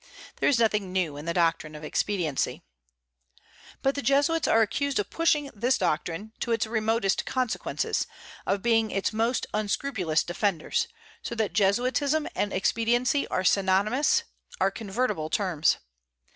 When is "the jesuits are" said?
3.93-4.63